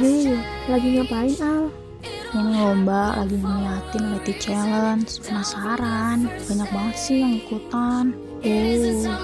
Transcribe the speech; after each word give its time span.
Hei, 0.00 0.32
lagi 0.64 0.96
ngapain 0.96 1.36
Al? 1.44 1.68
Ini 2.32 2.56
lomba 2.56 3.20
lagi 3.20 3.36
ngeliatin 3.36 4.16
Leti 4.16 4.32
Challenge. 4.40 5.04
Penasaran, 5.04 6.24
banyak 6.24 6.68
banget 6.72 6.96
sih 6.96 7.20
yang 7.20 7.36
ikutan. 7.36 8.16
Oh, 8.40 9.20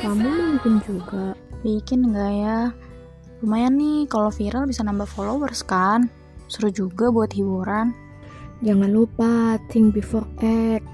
kamu 0.00 0.24
mau 0.24 0.48
bikin 0.56 0.74
juga? 0.88 1.36
Bikin 1.60 2.00
nggak 2.08 2.32
ya? 2.32 2.72
Lumayan 3.44 3.76
nih, 3.76 4.08
kalau 4.08 4.32
viral 4.32 4.64
bisa 4.64 4.80
nambah 4.88 5.04
followers 5.04 5.60
kan? 5.60 6.08
Seru 6.48 6.72
juga 6.72 7.12
buat 7.12 7.36
hiburan. 7.36 7.92
Jangan 8.64 8.96
lupa 8.96 9.60
think 9.68 9.92
before 9.92 10.24
act. 10.40 10.88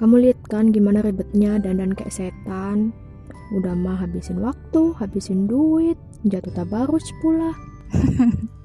Kamu 0.00 0.24
lihat 0.24 0.40
kan 0.48 0.72
gimana 0.72 1.04
ribetnya 1.04 1.60
dandan 1.60 1.92
kayak 1.92 2.16
setan. 2.16 2.96
Udah 3.52 3.76
mah 3.76 4.00
habisin 4.00 4.40
waktu, 4.40 4.96
habisin 4.96 5.44
duit, 5.44 6.00
jatuh 6.24 6.56
tabarus 6.56 7.04
pula. 7.20 7.52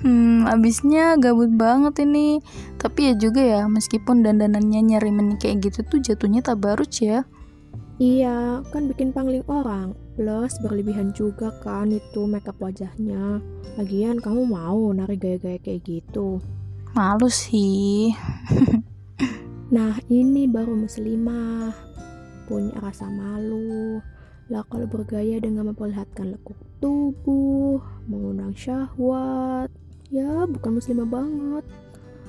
Hmm, 0.00 0.48
abisnya 0.48 1.16
gabut 1.16 1.52
banget 1.52 2.04
ini. 2.04 2.40
Tapi 2.80 3.12
ya 3.12 3.14
juga 3.16 3.40
ya, 3.40 3.62
meskipun 3.68 4.24
dandanannya 4.24 4.96
nyarimin 4.96 5.36
kayak 5.36 5.68
gitu 5.68 5.84
tuh 5.84 6.00
jatuhnya 6.00 6.40
tabarut 6.44 6.88
ya. 7.00 7.24
Iya, 8.00 8.64
kan 8.72 8.88
bikin 8.88 9.12
pangling 9.12 9.44
orang. 9.44 9.92
Plus 10.16 10.56
berlebihan 10.64 11.12
juga 11.12 11.52
kan 11.60 11.92
itu 11.92 12.24
makeup 12.24 12.56
wajahnya. 12.60 13.44
Lagian 13.76 14.20
kamu 14.20 14.48
mau 14.48 14.88
nari 14.92 15.20
gaya-gaya 15.20 15.60
kayak 15.60 15.84
gitu. 15.84 16.40
Malu 16.96 17.28
sih. 17.28 18.12
Nah, 19.70 19.94
ini 20.10 20.50
baru 20.50 20.74
muslimah. 20.74 21.70
Punya 22.50 22.74
rasa 22.82 23.06
malu. 23.06 24.02
Lah 24.50 24.66
kalau 24.66 24.90
bergaya 24.90 25.38
dengan 25.38 25.70
memperlihatkan 25.70 26.34
lekuk 26.34 26.58
tubuh, 26.82 27.78
mengundang 28.50 28.58
syahwat, 28.58 29.70
ya 30.10 30.46
bukan 30.50 30.82
muslimah 30.82 31.06
banget. 31.06 31.64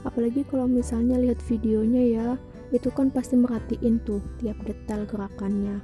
Apalagi 0.05 0.45
kalau 0.49 0.69
misalnya 0.69 1.17
lihat 1.17 1.41
videonya 1.49 2.03
ya, 2.05 2.27
itu 2.69 2.89
kan 2.93 3.09
pasti 3.09 3.37
merhatiin 3.37 4.01
tuh 4.05 4.21
tiap 4.37 4.57
detail 4.65 5.05
gerakannya. 5.09 5.81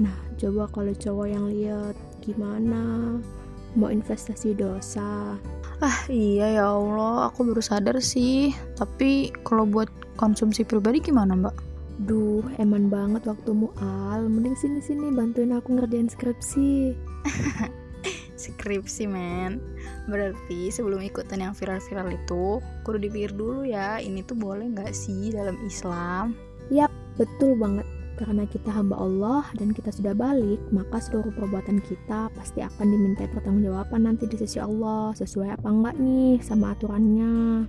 Nah, 0.00 0.16
coba 0.36 0.68
kalau 0.72 0.92
cowok 0.92 1.28
yang 1.28 1.44
lihat 1.52 1.96
gimana? 2.24 3.16
Mau 3.76 3.92
investasi 3.92 4.56
dosa. 4.56 5.36
Ah 5.84 6.00
iya 6.08 6.56
ya 6.60 6.72
Allah, 6.72 7.28
aku 7.28 7.52
baru 7.52 7.60
sadar 7.60 8.00
sih. 8.00 8.56
Tapi 8.76 9.32
kalau 9.44 9.68
buat 9.68 9.92
konsumsi 10.16 10.64
pribadi 10.64 11.04
gimana 11.04 11.36
mbak? 11.36 11.56
Duh, 12.08 12.44
eman 12.60 12.88
banget 12.88 13.28
waktumu 13.28 13.72
Al. 13.80 14.28
Mending 14.28 14.56
sini-sini 14.56 15.12
bantuin 15.12 15.52
aku 15.52 15.76
ngerjain 15.76 16.08
skripsi. 16.08 16.96
Skripsi 18.46 19.10
men 19.10 19.58
Berarti 20.06 20.70
sebelum 20.70 21.02
ikutan 21.02 21.42
yang 21.42 21.54
viral-viral 21.58 22.14
itu 22.14 22.62
Kudu 22.86 22.98
dipikir 23.02 23.34
dulu 23.34 23.66
ya 23.66 23.98
Ini 23.98 24.22
tuh 24.22 24.38
boleh 24.38 24.70
gak 24.70 24.94
sih 24.94 25.34
dalam 25.34 25.58
Islam 25.66 26.46
Yap, 26.66 26.90
betul 27.14 27.54
banget. 27.54 27.86
Karena 28.16 28.48
kita 28.48 28.72
hamba 28.72 28.96
Allah 28.96 29.44
dan 29.60 29.76
kita 29.76 29.92
sudah 29.92 30.16
balik, 30.16 30.58
maka 30.72 30.98
seluruh 30.98 31.30
perbuatan 31.36 31.84
kita 31.84 32.32
pasti 32.32 32.64
akan 32.64 32.86
diminta 32.88 33.28
pertanggungjawaban 33.28 34.08
nanti 34.08 34.24
di 34.24 34.40
sisi 34.40 34.56
Allah. 34.56 35.12
Sesuai 35.14 35.60
apa 35.60 35.68
enggak 35.68 35.94
nih 36.00 36.40
sama 36.40 36.72
aturannya. 36.72 37.68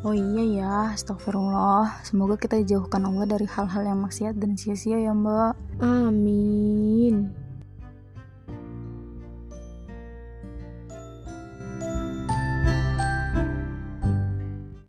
Oh 0.00 0.16
iya 0.16 0.40
ya 0.48 0.76
Astagfirullah 0.96 2.00
Semoga 2.08 2.40
kita 2.40 2.56
dijauhkan 2.64 3.04
Allah 3.04 3.36
dari 3.36 3.44
hal-hal 3.44 3.84
yang 3.84 4.00
maksiat 4.00 4.32
dan 4.40 4.56
sia-sia 4.56 4.96
ya 4.96 5.12
mbak 5.12 5.52
Amin. 5.84 7.28